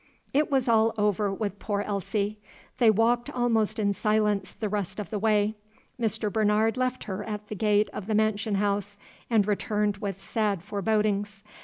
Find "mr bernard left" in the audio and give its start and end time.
6.01-7.03